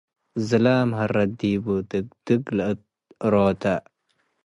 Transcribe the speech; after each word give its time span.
ዝላም 0.47 0.89
ሀረት 0.99 1.31
ዲቡ- 1.39 1.65
ድግድግ 1.89 2.43
ለእት 2.57 2.81
እሮተ 3.25 3.63